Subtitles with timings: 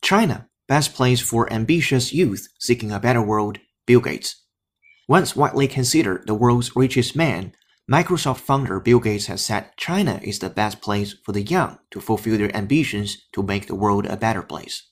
[0.00, 4.44] China Best Place for Ambitious Youth Seeking a Better World, Bill Gates.
[5.08, 7.54] Once widely considered the world's richest man,
[7.90, 12.00] Microsoft founder Bill Gates has said China is the best place for the young to
[12.00, 14.86] fulfill their ambitions to make the world a better place.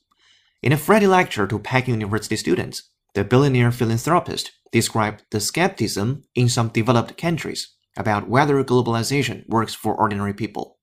[0.61, 6.49] In a Friday lecture to Peking University students, the billionaire philanthropist described the skepticism in
[6.49, 10.77] some developed countries about whether globalization works for ordinary people.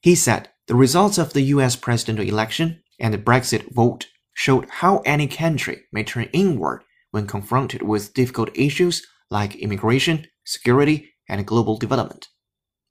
[0.00, 4.98] He said, the results of the US presidential election and the Brexit vote showed how
[4.98, 11.76] any country may turn inward when confronted with difficult issues like immigration, security, and global
[11.76, 12.28] development.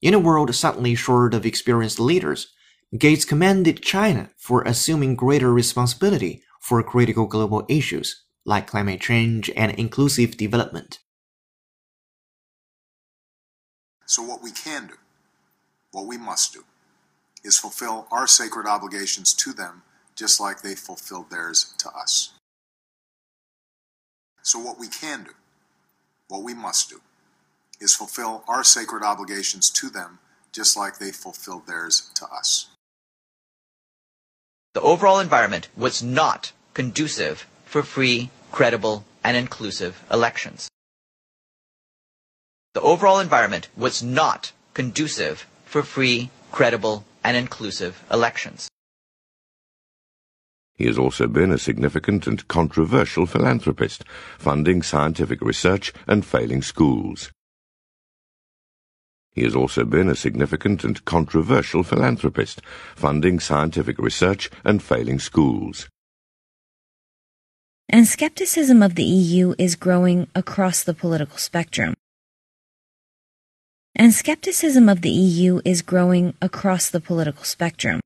[0.02, 2.52] In a world suddenly short of experienced leaders,
[2.98, 9.72] Gates commended China for assuming greater responsibility for critical global issues like climate change and
[9.80, 11.00] inclusive development.
[14.06, 14.96] So, what we can do,
[15.92, 16.66] what we must do,
[17.44, 19.84] is fulfill our sacred obligations to them
[20.16, 22.32] just like they fulfilled theirs to us.
[24.42, 25.32] So, what we can do,
[26.28, 27.02] what we must do,
[27.80, 30.20] is fulfill our sacred obligations to them
[30.52, 32.68] just like they fulfilled theirs to us.
[34.74, 40.70] The overall environment was not conducive for free, credible, and inclusive elections.
[42.74, 48.70] The overall environment was not conducive for free, credible, and inclusive elections.
[50.76, 54.06] He has also been a significant and controversial philanthropist,
[54.38, 57.32] funding scientific research and failing schools.
[59.34, 62.62] He has also been a significant and controversial philanthropist,
[62.96, 65.88] funding scientific research and failing schools.
[67.90, 71.94] And skepticism of the EU is growing across the political spectrum.
[74.00, 78.00] And skepticism of the EU is growing across the political spectrum.